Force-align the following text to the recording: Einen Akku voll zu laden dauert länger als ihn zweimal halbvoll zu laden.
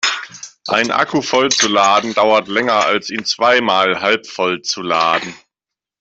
Einen 0.67 0.89
Akku 0.89 1.21
voll 1.21 1.51
zu 1.51 1.67
laden 1.67 2.15
dauert 2.15 2.47
länger 2.47 2.85
als 2.87 3.11
ihn 3.11 3.23
zweimal 3.23 4.01
halbvoll 4.01 4.63
zu 4.63 4.81
laden. 4.81 5.35